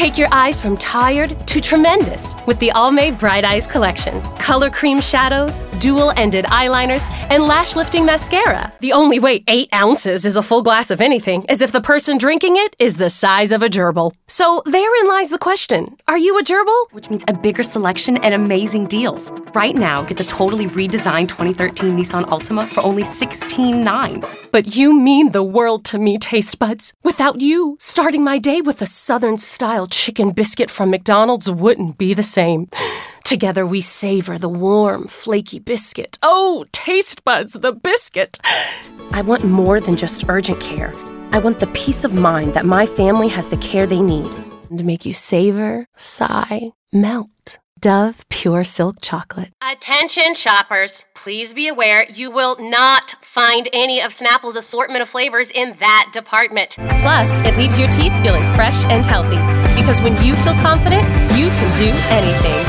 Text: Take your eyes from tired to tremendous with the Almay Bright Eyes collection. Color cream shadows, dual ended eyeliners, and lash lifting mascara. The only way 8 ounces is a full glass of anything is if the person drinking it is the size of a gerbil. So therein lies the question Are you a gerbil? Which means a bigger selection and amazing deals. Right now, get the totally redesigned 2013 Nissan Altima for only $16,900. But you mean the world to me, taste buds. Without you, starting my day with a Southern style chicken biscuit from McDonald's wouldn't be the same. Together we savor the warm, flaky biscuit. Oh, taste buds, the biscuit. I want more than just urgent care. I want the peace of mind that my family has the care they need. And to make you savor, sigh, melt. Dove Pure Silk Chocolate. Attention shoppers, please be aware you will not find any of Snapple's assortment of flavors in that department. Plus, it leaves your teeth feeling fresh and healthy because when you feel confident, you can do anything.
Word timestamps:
Take 0.00 0.16
your 0.16 0.28
eyes 0.32 0.62
from 0.62 0.78
tired 0.78 1.38
to 1.46 1.60
tremendous 1.60 2.34
with 2.46 2.58
the 2.58 2.72
Almay 2.74 3.18
Bright 3.18 3.44
Eyes 3.44 3.66
collection. 3.66 4.22
Color 4.38 4.70
cream 4.70 4.98
shadows, 4.98 5.60
dual 5.78 6.10
ended 6.16 6.46
eyeliners, 6.46 7.10
and 7.28 7.44
lash 7.44 7.76
lifting 7.76 8.06
mascara. 8.06 8.72
The 8.80 8.94
only 8.94 9.18
way 9.18 9.44
8 9.46 9.68
ounces 9.74 10.24
is 10.24 10.36
a 10.36 10.42
full 10.42 10.62
glass 10.62 10.90
of 10.90 11.02
anything 11.02 11.44
is 11.50 11.60
if 11.60 11.70
the 11.70 11.82
person 11.82 12.16
drinking 12.16 12.56
it 12.56 12.74
is 12.78 12.96
the 12.96 13.10
size 13.10 13.52
of 13.52 13.62
a 13.62 13.68
gerbil. 13.68 14.12
So 14.26 14.62
therein 14.64 15.06
lies 15.06 15.28
the 15.28 15.38
question 15.38 15.98
Are 16.08 16.16
you 16.16 16.38
a 16.38 16.42
gerbil? 16.42 16.92
Which 16.92 17.10
means 17.10 17.24
a 17.28 17.34
bigger 17.34 17.62
selection 17.62 18.16
and 18.16 18.32
amazing 18.32 18.86
deals. 18.86 19.30
Right 19.54 19.76
now, 19.76 20.02
get 20.02 20.16
the 20.16 20.24
totally 20.24 20.66
redesigned 20.66 21.28
2013 21.28 21.94
Nissan 21.94 22.24
Altima 22.24 22.66
for 22.70 22.80
only 22.80 23.02
$16,900. 23.02 24.24
But 24.50 24.74
you 24.74 24.98
mean 24.98 25.32
the 25.32 25.44
world 25.44 25.84
to 25.86 25.98
me, 25.98 26.16
taste 26.16 26.58
buds. 26.58 26.94
Without 27.04 27.42
you, 27.42 27.76
starting 27.78 28.24
my 28.24 28.38
day 28.38 28.62
with 28.62 28.80
a 28.80 28.86
Southern 28.86 29.36
style 29.36 29.88
chicken 29.90 30.30
biscuit 30.30 30.70
from 30.70 30.90
McDonald's 30.90 31.50
wouldn't 31.50 31.98
be 31.98 32.14
the 32.14 32.22
same. 32.22 32.68
Together 33.24 33.66
we 33.66 33.80
savor 33.80 34.38
the 34.38 34.48
warm, 34.48 35.06
flaky 35.06 35.58
biscuit. 35.58 36.18
Oh, 36.22 36.64
taste 36.72 37.24
buds, 37.24 37.52
the 37.52 37.72
biscuit. 37.72 38.38
I 39.12 39.22
want 39.22 39.44
more 39.44 39.80
than 39.80 39.96
just 39.96 40.24
urgent 40.28 40.60
care. 40.60 40.92
I 41.32 41.38
want 41.38 41.58
the 41.60 41.68
peace 41.68 42.04
of 42.04 42.14
mind 42.14 42.54
that 42.54 42.66
my 42.66 42.86
family 42.86 43.28
has 43.28 43.48
the 43.48 43.56
care 43.58 43.86
they 43.86 44.00
need. 44.00 44.32
And 44.68 44.78
to 44.78 44.84
make 44.84 45.04
you 45.04 45.12
savor, 45.12 45.86
sigh, 45.96 46.72
melt. 46.92 47.58
Dove 47.80 48.28
Pure 48.28 48.64
Silk 48.64 48.96
Chocolate. 49.00 49.52
Attention 49.62 50.34
shoppers, 50.34 51.02
please 51.14 51.54
be 51.54 51.66
aware 51.66 52.04
you 52.10 52.30
will 52.30 52.56
not 52.58 53.19
find 53.30 53.68
any 53.72 54.02
of 54.02 54.12
Snapple's 54.12 54.56
assortment 54.56 55.02
of 55.02 55.08
flavors 55.08 55.52
in 55.52 55.76
that 55.78 56.10
department. 56.12 56.74
Plus, 56.98 57.36
it 57.38 57.56
leaves 57.56 57.78
your 57.78 57.88
teeth 57.88 58.12
feeling 58.24 58.42
fresh 58.56 58.84
and 58.86 59.06
healthy 59.06 59.38
because 59.80 60.02
when 60.02 60.20
you 60.24 60.34
feel 60.36 60.54
confident, 60.54 61.04
you 61.38 61.46
can 61.48 61.76
do 61.78 61.90
anything. 62.10 62.59